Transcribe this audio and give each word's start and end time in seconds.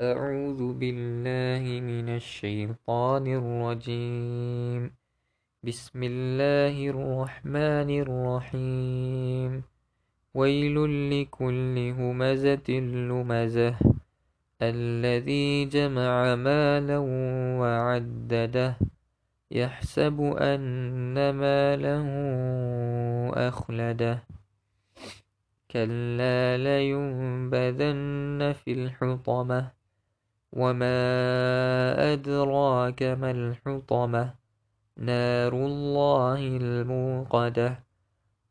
أعوذ 0.00 0.72
بالله 0.72 1.80
من 1.80 2.08
الشيطان 2.08 3.26
الرجيم. 3.26 4.90
بسم 5.62 6.02
الله 6.02 6.88
الرحمن 6.88 7.90
الرحيم. 8.00 9.62
ويل 10.34 10.76
لكل 11.10 11.92
همزة 11.98 12.68
لمزة. 12.70 13.74
الذي 14.62 15.64
جمع 15.64 16.34
مالا 16.34 16.98
وعدده. 17.60 18.76
يحسب 19.50 20.20
أن 20.40 21.30
ماله 21.30 22.06
أخلده. 23.48 24.22
كلا 25.70 26.56
لينبذن 26.56 28.54
في 28.64 28.72
الحطمة. 28.72 29.81
وما 30.52 30.96
أدراك 32.12 33.02
ما 33.02 33.30
الحطمة 33.30 34.34
نار 34.96 35.52
الله 35.52 36.40
الموقدة 36.60 37.68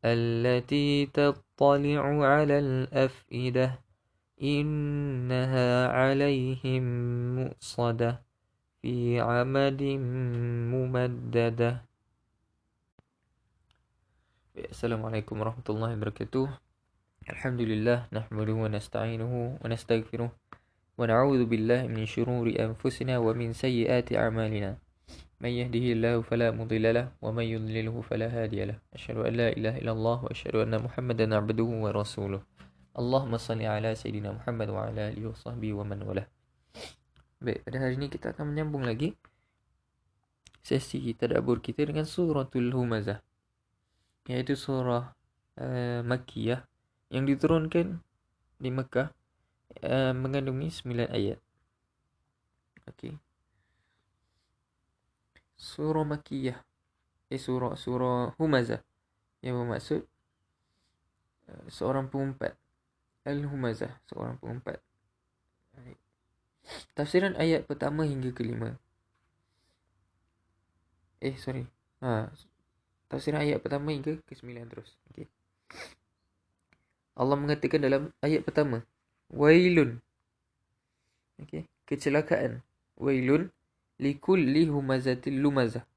التي 0.04 1.06
تطلع 1.06 2.02
على 2.26 2.58
الأفئدة 2.58 3.78
إنها 4.42 5.88
عليهم 5.88 6.84
مؤصدة 7.38 8.22
في 8.82 9.20
عمد 9.20 9.82
ممددة. 10.74 11.70
السلام 14.58 15.06
عليكم 15.06 15.34
ورحمة 15.40 15.68
الله 15.70 15.90
وبركاته. 15.92 16.50
الحمد 17.30 17.60
لله 17.60 18.10
نحمده 18.12 18.52
ونستعينه 18.52 19.58
ونستغفره 19.62 20.30
ونعوذ 20.98 21.48
بالله 21.48 21.88
من 21.88 22.04
شرور 22.04 22.52
أنفسنا 22.52 23.18
ومن 23.18 23.52
سيئات 23.52 24.12
أعمالنا. 24.12 24.76
من 25.42 25.52
يهده 25.52 25.86
الله 25.96 26.14
فلا 26.22 26.54
مضل 26.54 26.84
له 26.94 27.06
ومن 27.24 27.44
يضلله 27.44 27.94
فلا 28.06 28.28
هادي 28.28 28.64
له. 28.64 28.78
أشهد 28.94 29.16
أن 29.26 29.32
لا 29.32 29.48
إله 29.56 29.74
إلا 29.82 29.92
الله 29.92 30.16
وأشهد 30.24 30.54
أن 30.68 30.74
محمدا 30.78 31.26
عبده 31.34 31.68
ورسوله. 31.84 32.40
اللهم 32.92 33.32
صل 33.36 33.62
على 33.62 33.90
سيدنا 33.96 34.36
محمد 34.38 34.68
وعلى 34.68 35.00
آله 35.16 35.32
وصحبه 35.32 35.70
ومن 35.72 36.02
والاه. 36.04 36.28
Baik, 37.42 37.66
pada 37.66 37.82
hari 37.82 37.98
ini 37.98 38.06
kita 38.06 38.30
akan 38.30 38.54
menyambung 38.54 38.86
lagi 38.86 39.18
sesi 40.62 41.10
tadabbur 41.18 41.58
kita 41.58 41.82
dengan 41.82 42.06
suratul 42.06 42.70
Humazah 42.70 43.18
iaitu 44.30 44.54
surah 44.54 45.10
uh, 45.58 46.00
Makkiyah 46.06 46.62
yang 47.10 47.26
diturunkan 47.26 47.98
di 48.62 48.70
Mekah 48.70 49.10
uh, 49.80 50.12
mengandungi 50.12 50.68
9 50.68 51.08
ayat. 51.08 51.38
Okey. 52.90 53.16
Surah 55.56 56.04
Makkiyah 56.04 56.58
eh 57.32 57.40
surah 57.40 57.72
surah 57.80 58.36
Humazah 58.36 58.84
yang 59.40 59.56
bermaksud 59.64 60.04
uh, 61.48 61.64
seorang 61.72 62.12
pengumpat. 62.12 62.58
Al-Humazah, 63.22 64.02
seorang 64.10 64.34
pengumpat. 64.42 64.82
Tafsiran 66.94 67.38
ayat 67.38 67.66
pertama 67.66 68.02
hingga 68.06 68.30
kelima. 68.34 68.78
Eh, 71.22 71.38
sorry. 71.38 71.66
Ha, 72.02 72.30
tafsiran 73.06 73.46
ayat 73.46 73.62
pertama 73.62 73.94
hingga 73.94 74.18
ke 74.26 74.34
sembilan 74.34 74.66
terus. 74.66 74.98
Okay. 75.10 75.30
Allah 77.14 77.38
mengatakan 77.38 77.78
dalam 77.78 78.10
ayat 78.22 78.42
pertama. 78.42 78.82
Wailun. 79.32 79.98
Okay. 81.40 81.66
Kecelakaan. 81.88 82.62
Wailun. 83.00 83.50
Likulli 83.98 84.68
humazatil 84.68 85.40
lumazah. 85.40 85.88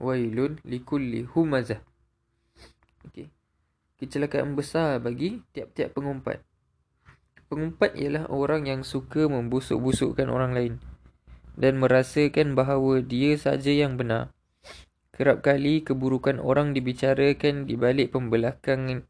Wailun 0.00 0.56
likulli 0.64 1.28
humazah. 1.28 1.80
Okay 3.08 3.28
kecelakaan 4.00 4.56
besar 4.56 4.96
bagi 5.04 5.44
tiap-tiap 5.52 5.92
pengumpat. 5.92 6.40
Pengumpat 7.52 7.92
ialah 8.00 8.32
orang 8.32 8.64
yang 8.64 8.80
suka 8.80 9.28
membusuk-busukkan 9.28 10.32
orang 10.32 10.56
lain 10.56 10.74
dan 11.60 11.76
merasakan 11.76 12.56
bahawa 12.56 13.04
dia 13.04 13.36
saja 13.36 13.68
yang 13.68 14.00
benar. 14.00 14.32
Kerap 15.20 15.44
kali 15.44 15.84
keburukan 15.84 16.40
orang 16.40 16.72
dibicarakan 16.72 17.68
di 17.68 17.76
balik 17.76 18.16
pembelakangan, 18.16 19.04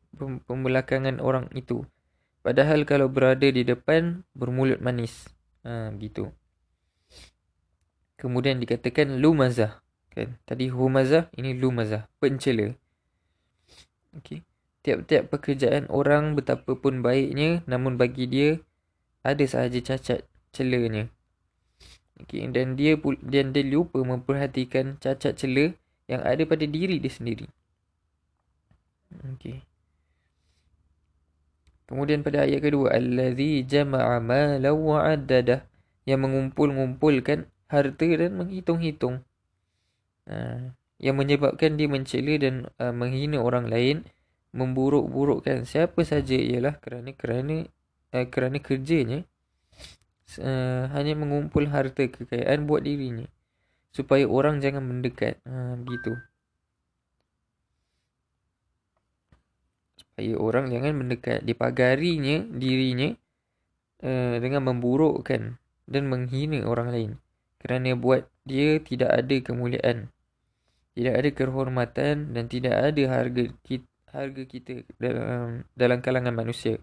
pembelakangan 0.50 1.22
orang 1.22 1.46
itu. 1.54 1.86
Padahal 2.42 2.82
kalau 2.82 3.06
berada 3.06 3.46
di 3.46 3.62
depan, 3.62 4.26
bermulut 4.34 4.82
manis. 4.82 5.30
Ha, 5.62 5.94
gitu. 6.02 6.34
Kemudian 8.18 8.58
dikatakan 8.58 9.22
lumazah. 9.22 9.86
Kan? 10.10 10.34
Tadi 10.42 10.66
humazah, 10.66 11.30
ini 11.38 11.54
lumazah. 11.54 12.10
Pencela. 12.18 12.74
Okay 14.18 14.42
tiap-tiap 14.80 15.28
pekerjaan 15.28 15.84
orang 15.92 16.32
betapa 16.32 16.72
pun 16.72 17.04
baiknya 17.04 17.60
namun 17.68 18.00
bagi 18.00 18.24
dia 18.24 18.50
ada 19.20 19.44
sahaja 19.44 19.80
cacat 19.84 20.24
celanya. 20.56 21.12
Okey 22.20 22.48
dan 22.52 22.76
dia 22.76 22.96
dan 23.24 23.52
dia 23.52 23.64
lupa 23.64 24.00
memperhatikan 24.00 24.96
cacat 25.00 25.36
cela 25.36 25.76
yang 26.10 26.26
ada 26.26 26.42
pada 26.42 26.66
diri 26.66 26.98
dia 26.98 27.12
sendiri. 27.14 27.46
Okey. 29.38 29.62
Kemudian 31.86 32.26
pada 32.26 32.46
ayat 32.46 32.62
kedua 32.62 32.94
allazi 32.94 33.62
jama'a 33.62 34.18
malan 34.18 34.74
wa 34.74 35.06
addada 35.06 35.66
yang 36.06 36.26
mengumpul-ngumpulkan 36.26 37.46
harta 37.70 38.06
dan 38.18 38.34
menghitung-hitung. 38.34 39.22
Uh, 40.26 40.74
yang 41.00 41.16
menyebabkan 41.16 41.80
dia 41.80 41.88
mencela 41.88 42.34
dan 42.36 42.68
uh, 42.76 42.92
menghina 42.92 43.40
orang 43.40 43.66
lain 43.66 44.06
memburuk-burukkan 44.52 45.64
siapa 45.64 46.04
saja 46.04 46.36
ialah 46.36 46.76
kerana 46.78 47.10
kerana 47.16 47.66
uh, 48.12 48.26
kerana 48.28 48.60
kerjanya 48.60 49.24
uh, 50.38 50.92
hanya 50.92 51.14
mengumpul 51.16 51.66
harta 51.72 52.04
kekayaan 52.04 52.68
buat 52.68 52.84
dirinya 52.84 53.26
supaya 53.90 54.26
orang 54.26 54.62
jangan 54.62 54.86
mendekat. 54.86 55.38
Uh, 55.46 55.78
begitu. 55.82 56.18
Supaya 59.98 60.32
orang 60.38 60.70
jangan 60.70 60.92
mendekat. 60.96 61.42
Dipagarinya 61.46 62.46
dirinya 62.50 63.14
uh, 64.02 64.36
dengan 64.38 64.66
memburukkan 64.70 65.58
dan 65.90 66.02
menghina 66.06 66.62
orang 66.66 66.88
lain. 66.90 67.10
Kerana 67.60 67.92
buat 67.98 68.26
dia 68.48 68.80
tidak 68.80 69.10
ada 69.12 69.36
kemuliaan. 69.42 70.08
Tidak 70.96 71.14
ada 71.14 71.28
kehormatan 71.30 72.34
dan 72.34 72.44
tidak 72.50 72.74
ada 72.74 73.02
harga 73.06 73.44
kita 73.62 73.90
harga 74.10 74.42
kita 74.42 74.82
dalam 74.98 75.62
dalam 75.74 75.98
kalangan 76.02 76.34
manusia. 76.34 76.82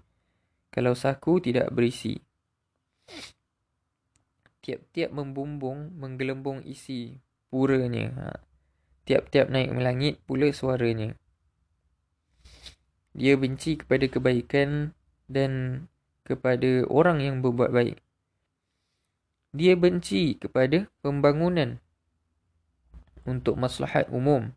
Kalau 0.72 0.96
saku 0.96 1.44
tidak 1.44 1.72
berisi. 1.72 2.16
Tiap-tiap 4.67 5.16
membumbung, 5.16 5.95
menggelembung 5.95 6.59
isi 6.67 7.23
puranya. 7.47 8.11
Ha. 8.19 8.25
Tiap-tiap 9.07 9.47
naik 9.47 9.72
melangit 9.72 10.19
pula 10.28 10.51
suaranya. 10.51 11.16
Dia 13.16 13.39
benci 13.39 13.79
kepada 13.79 14.03
kebaikan 14.11 14.91
dan 15.31 15.83
kepada 16.28 16.83
orang 16.91 17.23
yang 17.23 17.39
berbuat 17.39 17.72
baik. 17.72 18.03
Dia 19.55 19.79
benci 19.79 20.35
kepada 20.35 20.91
pembangunan 20.99 21.79
untuk 23.23 23.55
maslahat 23.55 24.11
umum 24.11 24.51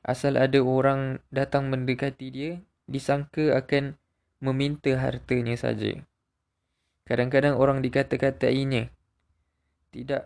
asal 0.00 0.40
ada 0.40 0.60
orang 0.64 1.20
datang 1.28 1.68
mendekati 1.68 2.32
dia, 2.32 2.52
disangka 2.88 3.56
akan 3.56 4.00
meminta 4.40 4.96
hartanya 4.96 5.56
saja. 5.60 6.00
Kadang-kadang 7.04 7.58
orang 7.58 7.84
dikata-katainya. 7.84 8.88
Tidak 9.90 10.24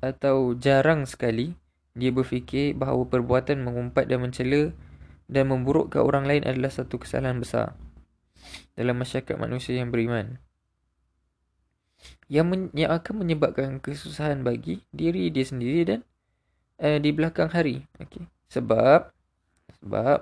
atau 0.00 0.56
jarang 0.56 1.04
sekali 1.04 1.52
dia 1.92 2.08
berfikir 2.08 2.72
bahawa 2.72 3.04
perbuatan 3.04 3.60
mengumpat 3.60 4.08
dan 4.08 4.24
mencela 4.24 4.72
dan 5.28 5.44
memburukkan 5.52 6.00
orang 6.00 6.24
lain 6.24 6.42
adalah 6.48 6.72
satu 6.72 6.98
kesalahan 6.98 7.38
besar 7.38 7.76
dalam 8.74 8.96
masyarakat 8.96 9.36
manusia 9.36 9.76
yang 9.76 9.92
beriman. 9.92 10.40
Yang, 12.30 12.46
men- 12.48 12.72
yang 12.72 12.96
akan 12.96 13.26
menyebabkan 13.26 13.82
kesusahan 13.82 14.40
bagi 14.40 14.80
diri 14.94 15.28
dia 15.28 15.44
sendiri 15.44 15.80
dan 15.84 16.00
uh, 16.80 16.96
di 16.96 17.10
belakang 17.12 17.52
hari. 17.52 17.84
Okay. 18.00 18.24
Sebab 18.48 19.12
sebab 19.82 20.18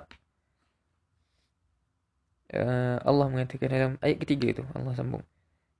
uh, 2.53 2.97
Allah 3.01 3.27
mengatakan 3.31 3.69
dalam 3.71 3.93
ayat 4.03 4.17
ketiga 4.21 4.61
tu 4.61 4.63
Allah 4.75 4.93
sambung 4.93 5.23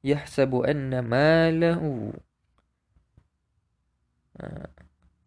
yahsabu 0.01 0.63
anna 0.63 1.03
malahu 1.03 2.15
uh, 4.39 4.67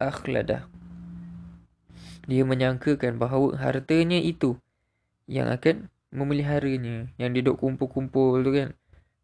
akhlada 0.03 0.67
dia 2.31 2.47
menyangkakan 2.47 3.19
bahawa 3.19 3.59
hartanya 3.59 4.19
itu 4.23 4.55
yang 5.27 5.51
akan 5.51 5.91
memeliharanya 6.15 7.11
yang 7.19 7.35
dia 7.35 7.43
duk 7.43 7.59
kumpul-kumpul 7.59 8.45
tu 8.47 8.51
kan. 8.55 8.69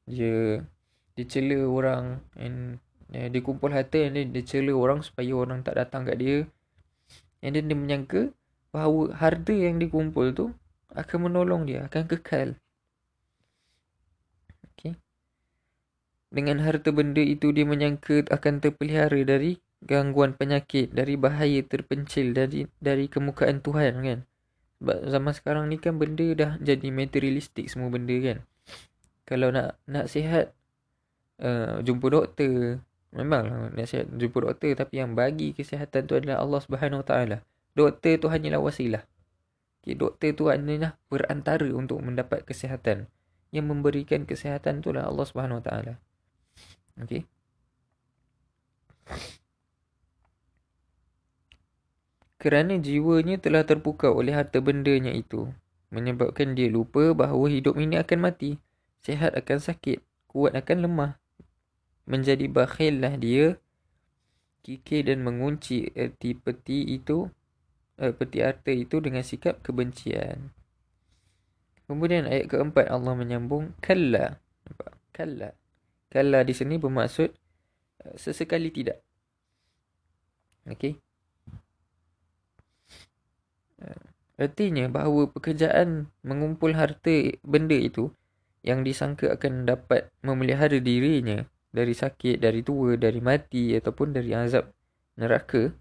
Dia 0.08 0.64
dia 1.14 1.24
cela 1.28 1.58
orang 1.68 2.24
and 2.34 2.82
uh, 3.14 3.28
dia 3.30 3.42
kumpul 3.44 3.70
harta 3.70 4.02
and 4.02 4.34
dia 4.34 4.42
cela 4.42 4.74
orang 4.74 5.04
supaya 5.04 5.30
orang 5.36 5.62
tak 5.62 5.78
datang 5.78 6.02
kat 6.08 6.18
dia. 6.18 6.38
And 7.38 7.54
then 7.54 7.70
dia 7.70 7.78
menyangka 7.78 8.34
bahawa 8.74 9.14
harta 9.14 9.54
yang 9.54 9.78
dikumpul 9.78 10.34
tu 10.34 10.50
akan 10.90 11.30
menolong 11.30 11.70
dia 11.70 11.86
akan 11.86 12.02
kekal. 12.10 12.58
Okay. 14.74 14.98
Dengan 16.34 16.58
harta 16.66 16.90
benda 16.90 17.22
itu 17.22 17.54
dia 17.54 17.62
menyangka 17.62 18.26
akan 18.26 18.58
terpelihara 18.58 19.22
dari 19.22 19.62
gangguan 19.84 20.34
penyakit 20.34 20.90
dari 20.90 21.14
bahaya 21.14 21.62
terpencil 21.62 22.34
dari 22.34 22.66
dari 22.82 23.06
kemukaan 23.06 23.62
Tuhan 23.62 23.94
kan 24.02 24.20
sebab 24.78 24.98
zaman 25.10 25.32
sekarang 25.34 25.64
ni 25.66 25.76
kan 25.82 25.98
benda 25.98 26.26
dah 26.38 26.52
jadi 26.62 26.88
materialistik 26.94 27.66
semua 27.66 27.90
benda 27.90 28.14
kan. 28.22 28.38
Kalau 29.26 29.50
nak 29.50 29.74
nak 29.90 30.06
sihat 30.06 30.54
uh, 31.42 31.82
jumpa 31.82 32.06
doktor. 32.08 32.80
Memang 33.10 33.74
nak 33.74 33.86
sihat 33.90 34.06
jumpa 34.14 34.38
doktor 34.38 34.78
tapi 34.78 35.02
yang 35.02 35.18
bagi 35.18 35.50
kesihatan 35.50 36.06
tu 36.06 36.14
adalah 36.14 36.38
Allah 36.38 36.60
Subhanahu 36.62 37.02
Taala. 37.02 37.42
Doktor 37.74 38.22
tu 38.22 38.30
hanyalah 38.30 38.62
wasilah. 38.62 39.02
Okay, 39.82 39.98
doktor 39.98 40.30
tu 40.38 40.46
hanyalah 40.46 40.94
perantara 41.10 41.68
untuk 41.74 41.98
mendapat 41.98 42.46
kesihatan. 42.46 43.10
Yang 43.50 43.66
memberikan 43.66 44.30
kesihatan 44.30 44.78
tu 44.78 44.94
adalah 44.94 45.10
Allah 45.10 45.26
Subhanahu 45.26 45.58
Taala. 45.58 45.98
Okey. 47.02 47.26
Kerana 52.38 52.78
jiwanya 52.78 53.36
telah 53.42 53.66
terpukau 53.66 54.14
oleh 54.14 54.30
harta 54.30 54.62
bendanya 54.62 55.10
itu 55.10 55.50
menyebabkan 55.90 56.54
dia 56.54 56.70
lupa 56.70 57.10
bahawa 57.10 57.50
hidup 57.50 57.74
ini 57.74 57.98
akan 57.98 58.30
mati 58.30 58.62
sihat 59.02 59.34
akan 59.34 59.58
sakit 59.58 59.98
kuat 60.30 60.54
akan 60.54 60.86
lemah. 60.86 61.12
Menjadi 62.08 62.46
bakhillah 62.48 63.18
dia 63.18 63.58
kikir 64.62 65.10
dan 65.10 65.26
mengunci 65.26 65.90
erti 65.92 66.38
peti 66.38 66.94
itu 66.94 67.26
eh, 67.98 68.14
peti 68.14 68.38
harta 68.40 68.70
itu 68.70 69.02
dengan 69.02 69.26
sikap 69.26 69.58
kebencian. 69.60 70.54
Kemudian 71.88 72.28
ayat 72.28 72.52
keempat 72.52 72.86
Allah 72.92 73.16
menyambung 73.16 73.72
kalla. 73.80 74.38
Nampak? 74.68 74.92
Kalla. 75.10 75.50
Kalla 76.12 76.44
di 76.44 76.54
sini 76.54 76.76
bermaksud 76.76 77.32
eh, 78.04 78.14
sesekali 78.14 78.70
tidak. 78.70 79.00
Okey 80.68 81.07
Artinya 84.38 84.86
bahawa 84.86 85.30
pekerjaan 85.34 86.10
mengumpul 86.22 86.78
harta 86.78 87.34
benda 87.42 87.74
itu 87.74 88.14
yang 88.62 88.86
disangka 88.86 89.34
akan 89.34 89.66
dapat 89.66 90.10
memelihara 90.22 90.78
dirinya 90.78 91.42
dari 91.74 91.94
sakit, 91.94 92.38
dari 92.38 92.62
tua, 92.62 92.94
dari 92.94 93.18
mati 93.18 93.74
ataupun 93.74 94.14
dari 94.14 94.34
azab 94.34 94.70
neraka 95.18 95.74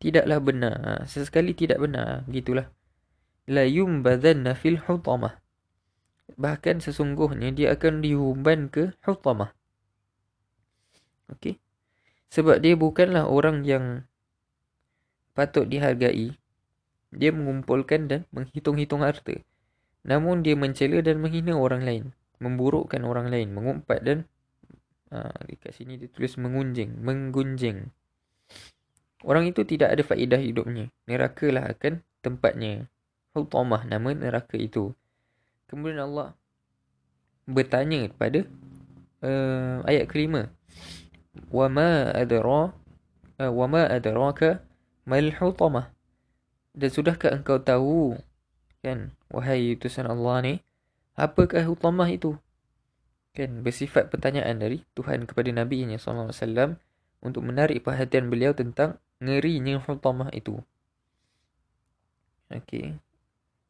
tidaklah 0.00 0.38
benar. 0.40 0.74
Ha, 0.80 0.92
sesekali 1.04 1.52
tidak 1.52 1.78
benar. 1.82 2.24
Gitulah. 2.30 2.70
La 3.50 3.66
yumbadhanna 3.66 4.56
fil 4.56 4.80
hutamah. 4.80 5.38
Bahkan 6.40 6.80
sesungguhnya 6.80 7.52
dia 7.52 7.74
akan 7.74 8.00
diumban 8.00 8.72
ke 8.72 8.96
hutamah. 9.04 9.52
Okey. 11.30 11.60
Sebab 12.30 12.62
dia 12.62 12.78
bukanlah 12.78 13.26
orang 13.26 13.66
yang 13.66 14.06
patut 15.34 15.66
dihargai 15.66 16.39
dia 17.10 17.34
mengumpulkan 17.34 18.06
dan 18.06 18.20
menghitung-hitung 18.30 19.02
harta. 19.02 19.42
Namun 20.06 20.46
dia 20.46 20.54
mencela 20.54 21.02
dan 21.02 21.18
menghina 21.18 21.58
orang 21.58 21.82
lain. 21.82 22.04
Memburukkan 22.38 23.02
orang 23.02 23.28
lain. 23.28 23.52
Mengumpat 23.52 24.00
dan 24.00 24.18
ha, 25.12 25.28
dekat 25.44 25.74
sini 25.74 25.98
dia 25.98 26.08
tulis 26.08 26.38
mengunjing. 26.38 27.02
Menggunjing. 27.02 27.90
Orang 29.20 29.44
itu 29.44 29.66
tidak 29.66 29.92
ada 29.92 30.02
faedah 30.06 30.40
hidupnya. 30.40 30.88
Neraka 31.04 31.50
lah 31.52 31.68
akan 31.68 32.00
tempatnya. 32.24 32.88
Hutamah 33.36 33.84
nama 33.84 34.14
neraka 34.16 34.56
itu. 34.56 34.96
Kemudian 35.68 36.02
Allah 36.02 36.34
bertanya 37.46 38.06
kepada 38.10 38.46
uh, 39.22 39.84
ayat 39.84 40.08
kelima. 40.08 40.50
Wama 41.50 42.10
adra 42.10 42.74
uh, 43.38 43.52
wama 43.54 43.86
adraka 43.86 44.64
mal 45.06 45.30
hutamah 45.30 45.94
dan 46.74 46.88
sudahkah 46.90 47.34
engkau 47.34 47.58
tahu 47.58 48.14
kan 48.80 49.12
wahai 49.28 49.76
utusan 49.76 50.08
Allah 50.08 50.36
ni 50.42 50.54
apakah 51.18 51.60
hutamah 51.68 52.08
itu? 52.08 52.38
Kan 53.36 53.62
bersifat 53.62 54.10
pertanyaan 54.10 54.58
dari 54.58 54.82
Tuhan 54.98 55.28
kepada 55.28 55.52
Nabi 55.54 55.86
nya 55.86 56.00
sallallahu 56.00 56.34
alaihi 56.34 56.40
wasallam 56.42 56.70
untuk 57.20 57.42
menarik 57.44 57.84
perhatian 57.84 58.32
beliau 58.32 58.56
tentang 58.56 58.98
ngerinya 59.20 59.78
hutamah 59.84 60.32
itu. 60.32 60.58
Okey. 62.50 62.98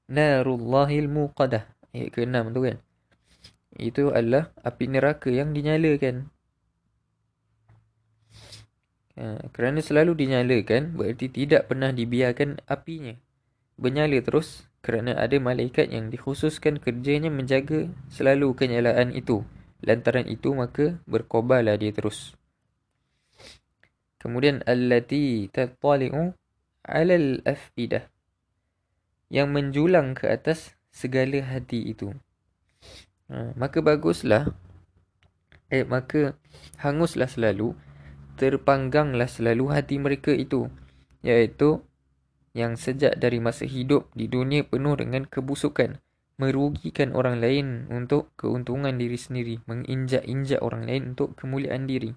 Narullahil 0.09 1.07
muqadah. 1.11 1.69
Ayat 1.91 2.09
ke-6 2.15 2.55
tu 2.55 2.61
kan. 2.65 2.77
Itu 3.77 4.05
adalah 4.15 4.55
api 4.65 4.85
neraka 4.89 5.29
yang 5.29 5.53
dinyalakan 5.53 6.33
Ha, 9.21 9.53
kerana 9.53 9.85
selalu 9.85 10.17
dinyalakan 10.17 10.97
berarti 10.97 11.29
tidak 11.29 11.69
pernah 11.69 11.93
dibiarkan 11.93 12.65
apinya 12.65 13.13
bernyala 13.77 14.17
terus 14.25 14.65
kerana 14.81 15.13
ada 15.17 15.37
malaikat 15.37 15.93
yang 15.93 16.09
dikhususkan 16.09 16.81
kerjanya 16.81 17.29
menjaga 17.29 17.89
selalu 18.09 18.57
kenyalaan 18.57 19.13
itu. 19.13 19.45
Lantaran 19.81 20.29
itu 20.29 20.53
maka 20.53 21.01
berkobarlah 21.09 21.77
dia 21.77 21.93
terus. 21.93 22.37
Kemudian 24.21 24.61
allati 24.69 25.49
tattali'u 25.49 26.37
'alal 26.85 27.41
afidah 27.45 28.09
yang 29.33 29.53
menjulang 29.53 30.13
ke 30.13 30.29
atas 30.29 30.77
segala 30.93 31.41
hati 31.45 31.93
itu. 31.93 32.13
Ha, 33.33 33.53
maka 33.57 33.81
baguslah 33.81 34.53
eh 35.73 35.85
maka 35.85 36.37
hanguslah 36.81 37.29
selalu 37.29 37.73
terpangganglah 38.41 39.29
selalu 39.29 39.77
hati 39.77 40.01
mereka 40.01 40.33
itu 40.33 40.73
iaitu 41.21 41.85
yang 42.57 42.81
sejak 42.81 43.21
dari 43.21 43.37
masa 43.39 43.69
hidup 43.69 44.09
di 44.17 44.27
dunia 44.27 44.65
penuh 44.65 44.97
dengan 44.97 45.29
kebusukan 45.29 46.01
merugikan 46.41 47.13
orang 47.13 47.37
lain 47.37 47.85
untuk 47.93 48.33
keuntungan 48.41 48.97
diri 48.97 49.21
sendiri 49.21 49.61
menginjak-injak 49.69 50.65
orang 50.65 50.89
lain 50.89 51.03
untuk 51.13 51.37
kemuliaan 51.37 51.85
diri. 51.85 52.17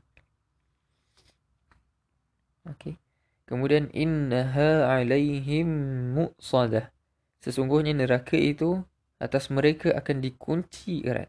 Okey. 2.63 2.95
Kemudian 3.43 3.91
innaha 3.91 4.87
alaihim 4.87 5.67
musadah. 6.15 6.95
Sesungguhnya 7.43 7.91
neraka 7.91 8.39
itu 8.39 8.87
atas 9.19 9.51
mereka 9.51 9.91
akan 9.91 10.23
dikunci 10.23 11.03
erat. 11.03 11.27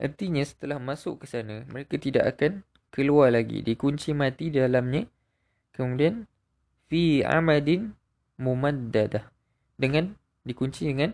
Artinya 0.00 0.40
setelah 0.40 0.80
masuk 0.80 1.22
ke 1.22 1.26
sana 1.28 1.68
mereka 1.68 2.00
tidak 2.00 2.24
akan 2.34 2.64
keluar 2.94 3.34
lagi. 3.34 3.66
Dikunci 3.66 4.14
mati 4.14 4.54
dalamnya. 4.54 5.10
Kemudian 5.74 6.30
fi 6.86 7.26
amadin 7.26 7.98
mumaddadah. 8.38 9.26
Dengan 9.74 10.14
dikunci 10.46 10.86
dengan 10.86 11.10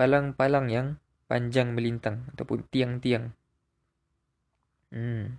palang-palang 0.00 0.72
yang 0.72 0.86
panjang 1.28 1.76
melintang 1.76 2.24
ataupun 2.32 2.64
tiang-tiang. 2.72 3.36
Hmm. 4.88 5.36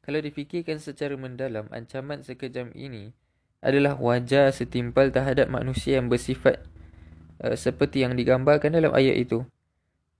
Kalau 0.00 0.22
difikirkan 0.22 0.80
secara 0.80 1.18
mendalam 1.18 1.66
ancaman 1.74 2.22
sekejam 2.22 2.70
ini 2.72 3.10
adalah 3.58 3.98
wajar 3.98 4.54
setimpal 4.54 5.10
terhadap 5.10 5.50
manusia 5.50 5.98
yang 5.98 6.06
bersifat 6.06 6.62
uh, 7.42 7.58
seperti 7.58 8.06
yang 8.06 8.14
digambarkan 8.14 8.72
dalam 8.72 8.94
ayat 8.94 9.18
itu. 9.18 9.42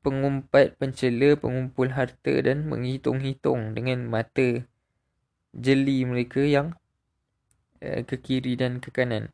Pengumpat 0.05 0.77
pencela 0.77 1.33
pengumpul 1.39 1.89
harta 1.97 2.35
dan 2.45 2.69
menghitung-hitung 2.69 3.73
dengan 3.73 4.05
mata 4.05 4.69
jeli 5.55 6.03
mereka 6.03 6.43
yang 6.43 6.75
uh, 7.81 8.03
ke 8.03 8.19
kiri 8.19 8.59
dan 8.59 8.83
ke 8.83 8.91
kanan. 8.91 9.31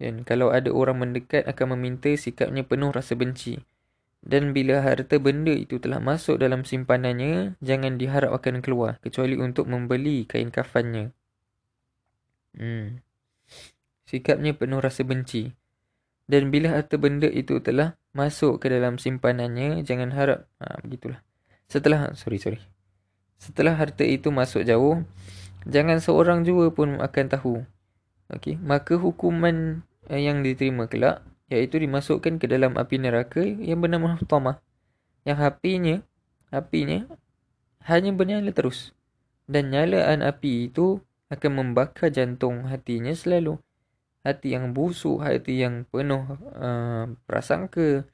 Dan 0.00 0.24
kalau 0.24 0.48
ada 0.50 0.72
orang 0.72 0.98
mendekat 0.98 1.44
akan 1.44 1.76
meminta 1.76 2.08
sikapnya 2.12 2.64
penuh 2.64 2.88
rasa 2.90 3.14
benci. 3.14 3.60
Dan 4.20 4.52
bila 4.52 4.84
harta 4.84 5.16
benda 5.16 5.52
itu 5.52 5.80
telah 5.80 5.96
masuk 5.96 6.40
dalam 6.40 6.64
simpanannya, 6.64 7.56
jangan 7.64 7.96
diharap 7.96 8.32
akan 8.36 8.60
keluar 8.60 9.00
kecuali 9.00 9.36
untuk 9.36 9.64
membeli 9.68 10.28
kain 10.28 10.52
kafannya. 10.52 11.12
Hmm. 12.56 13.00
Sikapnya 14.08 14.56
penuh 14.56 14.80
rasa 14.80 15.04
benci. 15.04 15.52
Dan 16.28 16.52
bila 16.52 16.80
harta 16.80 17.00
benda 17.00 17.28
itu 17.28 17.60
telah 17.64 17.96
masuk 18.12 18.60
ke 18.62 18.72
dalam 18.72 19.00
simpanannya, 19.00 19.82
jangan 19.84 20.12
harap. 20.12 20.46
Ha, 20.62 20.80
begitulah. 20.84 21.20
Setelah, 21.66 22.12
sorry, 22.16 22.38
sorry. 22.38 22.60
Setelah 23.40 23.72
harta 23.72 24.04
itu 24.04 24.28
masuk 24.28 24.68
jauh, 24.68 25.00
jangan 25.64 25.96
seorang 25.96 26.44
jua 26.44 26.68
pun 26.68 27.00
akan 27.00 27.26
tahu. 27.32 27.54
Okey, 28.30 28.60
maka 28.60 29.00
hukuman 29.00 29.80
eh, 30.12 30.20
yang 30.28 30.44
diterima 30.44 30.86
kelak 30.86 31.24
iaitu 31.50 31.80
dimasukkan 31.82 32.38
ke 32.38 32.46
dalam 32.46 32.76
api 32.76 33.00
neraka 33.00 33.42
yang 33.42 33.80
bernama 33.80 34.14
Hutamah. 34.14 34.62
Yang 35.24 35.38
apinya, 35.40 35.96
apinya 36.52 37.08
hanya 37.88 38.12
bernyala 38.14 38.52
terus. 38.52 38.92
Dan 39.50 39.74
nyalaan 39.74 40.22
api 40.22 40.70
itu 40.70 41.02
akan 41.32 41.50
membakar 41.50 42.14
jantung 42.14 42.70
hatinya 42.70 43.10
selalu. 43.10 43.58
Hati 44.20 44.52
yang 44.52 44.76
busuk, 44.76 45.24
hati 45.24 45.64
yang 45.64 45.88
penuh 45.88 46.22
uh, 46.54 47.08
prasangka. 47.24 48.04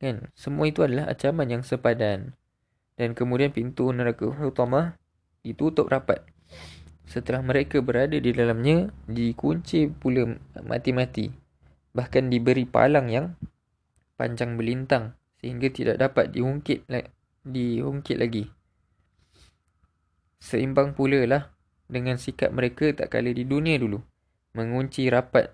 Kan? 0.00 0.32
Semua 0.32 0.70
itu 0.70 0.80
adalah 0.80 1.12
ancaman 1.12 1.50
yang 1.50 1.62
sepadan. 1.66 2.39
Dan 3.00 3.16
kemudian 3.16 3.48
pintu 3.48 3.88
neraka 3.96 4.28
Hutamah 4.28 4.92
ditutup 5.40 5.88
rapat. 5.88 6.20
Setelah 7.08 7.40
mereka 7.40 7.80
berada 7.80 8.12
di 8.12 8.28
dalamnya, 8.28 8.92
dikunci 9.08 9.88
pula 9.88 10.36
mati-mati 10.60 11.32
bahkan 11.90 12.30
diberi 12.30 12.66
palang 12.66 13.10
yang 13.10 13.34
panjang 14.14 14.54
belintang 14.54 15.18
sehingga 15.42 15.72
tidak 15.72 15.96
dapat 15.98 16.30
diungkit 16.30 16.86
diungkit 17.42 18.16
lagi. 18.20 18.44
Seimbang 20.40 20.96
pula 20.96 21.24
lah 21.26 21.42
dengan 21.90 22.16
sikap 22.16 22.54
mereka 22.54 22.92
tak 22.94 23.12
kala 23.12 23.34
di 23.34 23.44
dunia 23.44 23.76
dulu. 23.76 24.00
Mengunci 24.54 25.06
rapat 25.06 25.52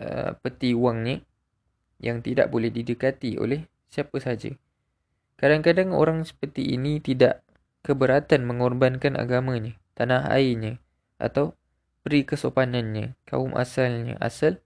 uh, 0.00 0.32
peti 0.40 0.72
wangnya 0.72 1.20
yang 2.00 2.24
tidak 2.24 2.48
boleh 2.48 2.72
didekati 2.72 3.36
oleh 3.36 3.68
siapa 3.92 4.16
saja. 4.20 4.52
Kadang-kadang 5.40 5.96
orang 5.96 6.28
seperti 6.28 6.76
ini 6.76 7.00
tidak 7.00 7.40
keberatan 7.80 8.44
mengorbankan 8.44 9.16
agamanya, 9.16 9.72
tanah 9.96 10.28
airnya 10.28 10.76
atau 11.16 11.56
peri 12.04 12.28
kesopanannya, 12.28 13.16
kaum 13.24 13.56
asalnya, 13.56 14.20
asal 14.20 14.60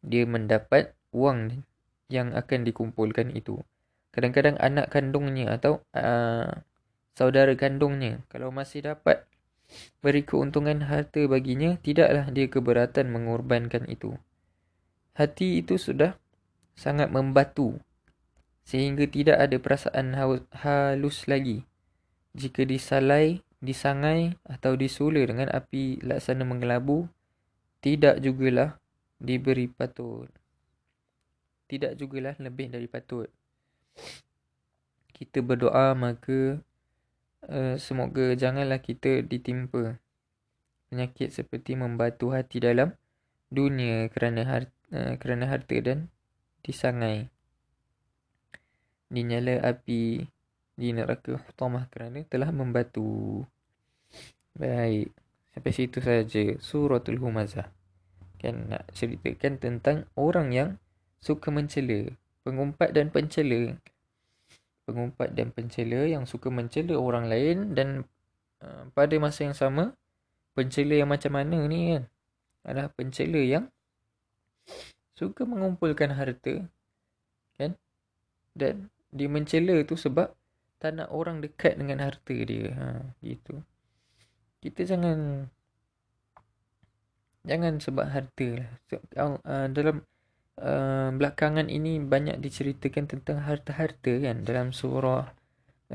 dia 0.00 0.24
mendapat 0.24 0.96
wang 1.12 1.60
yang 2.08 2.32
akan 2.32 2.64
dikumpulkan 2.64 3.36
itu. 3.36 3.60
Kadang-kadang 4.16 4.56
anak 4.56 4.88
kandungnya 4.88 5.60
atau 5.60 5.84
uh, 5.92 6.64
saudara 7.12 7.52
kandungnya 7.52 8.24
kalau 8.32 8.48
masih 8.48 8.80
dapat 8.80 9.28
beri 10.00 10.24
keuntungan 10.24 10.88
harta 10.88 11.20
baginya, 11.28 11.76
tidaklah 11.84 12.32
dia 12.32 12.48
keberatan 12.48 13.12
mengorbankan 13.12 13.84
itu. 13.92 14.16
Hati 15.12 15.60
itu 15.60 15.76
sudah 15.76 16.16
sangat 16.72 17.12
membatu 17.12 17.76
sehingga 18.66 19.06
tidak 19.06 19.38
ada 19.38 19.56
perasaan 19.62 20.18
halus 20.50 21.30
lagi. 21.30 21.62
Jika 22.34 22.66
disalai, 22.66 23.46
disangai 23.62 24.34
atau 24.42 24.74
disula 24.74 25.22
dengan 25.22 25.48
api 25.54 26.02
laksana 26.02 26.42
mengelabu, 26.42 27.06
tidak 27.78 28.18
jugalah 28.18 28.82
diberi 29.22 29.70
patut. 29.70 30.26
Tidak 31.70 31.94
jugalah 31.94 32.34
lebih 32.42 32.74
dari 32.74 32.90
patut. 32.90 33.30
Kita 35.14 35.40
berdoa 35.40 35.94
maka 35.94 36.60
uh, 37.48 37.78
semoga 37.78 38.34
janganlah 38.34 38.82
kita 38.82 39.22
ditimpa 39.24 39.96
penyakit 40.90 41.32
seperti 41.32 41.78
membatu 41.78 42.34
hati 42.34 42.60
dalam 42.60 42.92
dunia 43.48 44.10
kerana 44.10 44.42
harta, 44.44 44.74
uh, 44.92 45.14
kerana 45.16 45.46
harta 45.48 45.76
dan 45.80 46.10
disangai. 46.66 47.30
Dinyala 49.06 49.62
api 49.62 50.26
di 50.76 50.88
neraka 50.92 51.40
hutamah 51.40 51.88
kerana 51.88 52.20
telah 52.28 52.52
membatu. 52.52 53.42
Baik. 54.52 55.12
Sampai 55.56 55.72
situ 55.72 55.98
saja 56.04 56.44
suratul 56.60 57.16
humazah 57.16 57.72
kan 58.36 58.68
nak 58.68 58.84
ceritakan 58.92 59.56
tentang 59.56 60.04
orang 60.14 60.52
yang 60.52 60.70
suka 61.18 61.48
mencela, 61.48 62.12
pengumpat 62.44 62.92
dan 62.92 63.08
pencela. 63.08 63.74
Pengumpat 64.86 65.34
dan 65.34 65.50
pencela 65.50 66.06
yang 66.06 66.28
suka 66.30 66.46
mencela 66.46 66.94
orang 66.94 67.26
lain 67.26 67.74
dan 67.74 68.06
uh, 68.62 68.86
pada 68.94 69.18
masa 69.18 69.50
yang 69.50 69.56
sama 69.56 69.98
pencela 70.54 70.94
yang 70.94 71.10
macam 71.10 71.34
mana 71.34 71.66
ni 71.66 71.96
kan? 71.96 72.04
Adalah 72.62 72.94
pencela 72.94 73.42
yang 73.42 73.66
suka 75.18 75.42
mengumpulkan 75.42 76.14
harta 76.14 76.68
kan? 77.58 77.74
Dan 78.54 78.92
dia 79.16 79.28
mencela 79.32 79.80
tu 79.88 79.96
sebab 79.96 80.30
tak 80.76 81.00
nak 81.00 81.08
orang 81.08 81.40
dekat 81.40 81.80
dengan 81.80 82.04
harta 82.04 82.36
dia. 82.36 82.68
Ha, 82.76 82.84
gitu. 83.24 83.64
Kita 84.60 84.84
jangan 84.84 85.48
Jangan 87.46 87.78
sebab 87.78 88.10
harta 88.10 88.48
lah. 88.58 88.70
So, 88.90 88.98
uh, 89.22 89.70
dalam 89.70 90.02
uh, 90.58 91.14
belakangan 91.14 91.70
ini 91.70 92.02
banyak 92.02 92.42
diceritakan 92.42 93.06
tentang 93.06 93.38
harta-harta 93.46 94.12
kan. 94.18 94.42
Dalam 94.42 94.74
surah 94.74 95.30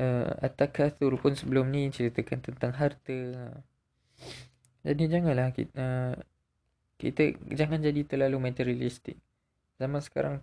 uh, 0.00 0.32
At-Takathur 0.40 1.20
pun 1.20 1.36
sebelum 1.36 1.68
ni 1.68 1.92
ceritakan 1.92 2.40
tentang 2.40 2.72
harta. 2.72 3.20
Jadi 4.80 5.04
janganlah 5.12 5.52
kita, 5.52 5.76
uh, 5.76 6.16
kita 6.96 7.36
jangan 7.52 7.84
jadi 7.84 8.00
terlalu 8.08 8.48
materialistik. 8.48 9.20
Zaman 9.76 10.00
sekarang 10.00 10.40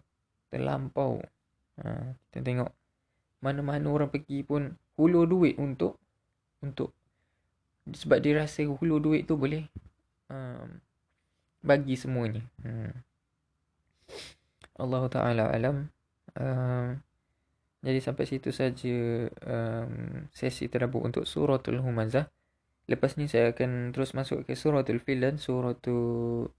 terlampau. 0.54 1.26
Uh, 1.80 2.12
kita 2.30 2.44
tengok 2.44 2.70
mana-mana 3.40 3.88
orang 3.88 4.12
pergi 4.12 4.44
pun 4.44 4.76
hulur 5.00 5.24
duit 5.24 5.56
untuk 5.56 5.96
untuk 6.60 6.92
sebab 7.88 8.20
dia 8.20 8.36
rasa 8.44 8.68
hulur 8.68 9.00
duit 9.00 9.24
tu 9.24 9.40
boleh 9.40 9.64
um, 10.28 10.78
bagi 11.64 11.96
semuanya. 11.96 12.44
Hmm. 12.62 12.92
Allah 14.80 15.04
Taala 15.12 15.46
alam. 15.52 15.88
Um, 16.36 17.00
jadi 17.80 18.00
sampai 18.04 18.28
situ 18.28 18.52
saja 18.52 19.28
um, 19.48 20.28
sesi 20.36 20.68
terabu 20.68 21.00
untuk 21.00 21.24
suratul 21.24 21.80
humazah. 21.80 22.28
Lepas 22.90 23.16
ni 23.16 23.32
saya 23.32 23.56
akan 23.56 23.96
terus 23.96 24.12
masuk 24.12 24.44
ke 24.44 24.58
suratul 24.58 25.00
fil 25.00 25.24
dan 25.24 25.40
suratul 25.40 26.52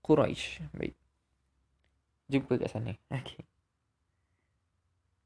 Quraisy. 0.00 0.66
Baik. 0.74 0.94
Jumpa 2.32 2.58
kat 2.58 2.70
sana. 2.70 2.94
Okey. 3.12 3.49